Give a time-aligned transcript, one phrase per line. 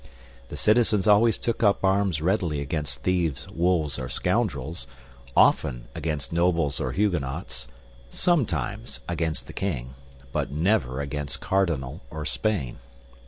[0.49, 4.87] The citizens always took up arms readily against thieves, wolves or scoundrels,
[5.37, 7.67] often against nobles or Huguenots,
[8.09, 9.93] sometimes against the king,
[10.31, 12.79] but never against the cardinal or Spain.